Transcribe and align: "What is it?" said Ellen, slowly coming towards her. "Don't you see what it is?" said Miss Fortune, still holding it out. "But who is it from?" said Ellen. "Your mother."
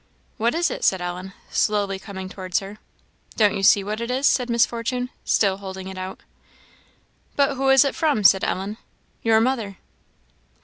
"What 0.37 0.55
is 0.55 0.71
it?" 0.71 0.83
said 0.83 0.99
Ellen, 0.99 1.33
slowly 1.51 1.99
coming 1.99 2.27
towards 2.27 2.57
her. 2.57 2.79
"Don't 3.37 3.55
you 3.55 3.61
see 3.61 3.83
what 3.83 4.01
it 4.01 4.09
is?" 4.09 4.27
said 4.27 4.49
Miss 4.49 4.65
Fortune, 4.65 5.11
still 5.23 5.57
holding 5.57 5.87
it 5.87 5.97
out. 5.99 6.21
"But 7.35 7.53
who 7.53 7.69
is 7.69 7.85
it 7.85 7.93
from?" 7.93 8.23
said 8.23 8.43
Ellen. 8.43 8.77
"Your 9.21 9.39
mother." 9.39 9.77